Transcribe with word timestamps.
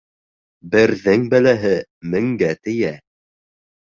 Берҙең 0.75 1.25
бәләһе 1.33 1.73
меңгә 2.15 2.49
тейә. 2.69 2.91